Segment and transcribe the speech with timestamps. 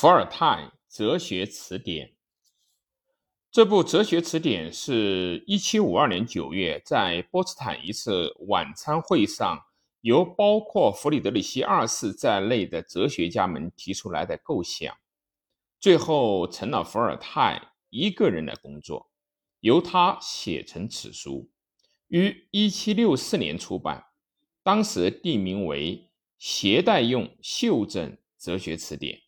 [0.00, 2.14] 伏尔泰哲学词典。
[3.50, 9.60] 这部哲学词典是一七五二年九月在波茨坦一次晚餐会上，
[10.02, 14.96] 由包括弗里德里希二世在内的哲学家们提出来的构想，
[15.80, 17.60] 最后成了伏尔泰
[17.90, 19.10] 一个人的工作，
[19.58, 21.50] 由他写成此书，
[22.06, 24.04] 于一七六四年出版，
[24.62, 25.96] 当时定名为
[26.38, 29.18] 《携带用袖珍哲学词典》。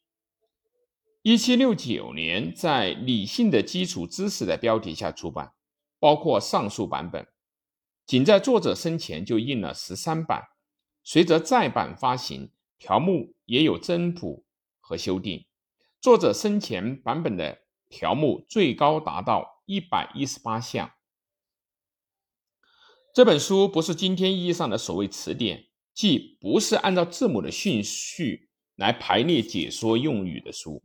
[1.23, 5.53] 一七六九年，在《理性的基础知识》的标题下出版，
[5.99, 7.29] 包括上述版本。
[8.07, 10.43] 仅在作者生前就印了十三版，
[11.05, 14.47] 随着再版发行，条目也有增补
[14.81, 15.45] 和修订。
[16.01, 20.91] 作者生前版本的条目最高达到一百一十八项。
[23.15, 30.83] 这本书不是今天意义上的所谓词典，即不是按照字母的顺序来排列解说用语的书。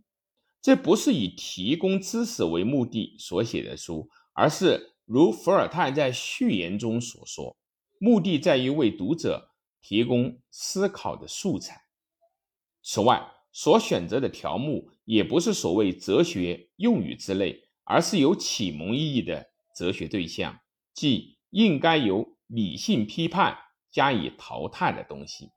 [0.66, 7.55] 这不是以提供知识为目的所写的书，而是如伏尔泰在序言中所说，
[7.99, 11.84] 目的在于为读者提供思考的素材。
[12.82, 20.62] 此外，所选择的条目也不是所谓哲学用语之类，而是有启蒙意义的哲学对象，
[20.96, 23.55] 即应该由理性批判
[23.91, 25.52] 加以淘汰的东西。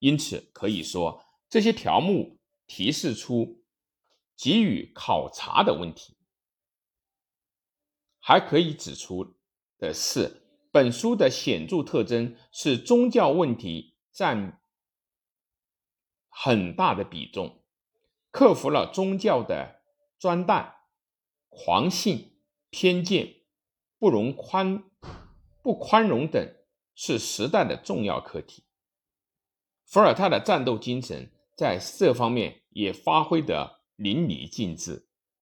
[0.00, 3.59] 因此，可以说这些条目提示出。
[4.40, 6.16] 给予考察的问题，
[8.18, 9.36] 还可以指出
[9.76, 14.62] 的是，本书的显著特征是宗教问题占
[16.30, 17.62] 很大的比重，
[18.30, 19.82] 克服了宗教的
[20.18, 20.74] 专断、
[21.50, 23.42] 狂信、偏见、
[23.98, 24.84] 不容宽、
[25.62, 26.56] 不宽容等，
[26.94, 28.64] 是时代的重要课题。
[29.84, 35.09] 伏尔泰的战斗精神在这方面也发挥得淋漓尽致。